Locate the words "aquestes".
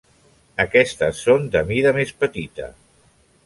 0.63-1.21